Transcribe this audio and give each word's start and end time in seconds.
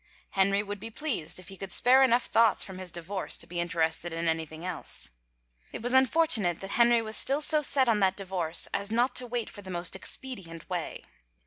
Henry 0.31 0.63
would 0.63 0.79
be 0.79 0.89
pleased, 0.89 1.37
if 1.37 1.49
he 1.49 1.57
could 1.57 1.71
spare 1.71 2.01
enough 2.01 2.25
thoughts 2.25 2.63
from 2.63 2.79
his 2.79 2.89
divorce 2.89 3.37
to 3.37 3.45
be 3.45 3.59
interested 3.59 4.11
in 4.11 4.27
anything 4.27 4.65
else. 4.65 5.11
It 5.71 5.83
was 5.83 5.93
unfortunate 5.93 6.59
that 6.61 6.71
Henry 6.71 7.03
was 7.03 7.15
still 7.15 7.41
so 7.43 7.61
set 7.61 7.87
on 7.87 7.99
that 7.99 8.17
divorce 8.17 8.67
as 8.73 8.89
not 8.91 9.13
to 9.17 9.27
wait 9.27 9.47
for 9.47 9.61
the 9.61 9.69
most 9.69 9.95
expedient 9.95 10.67
way. 10.67 11.03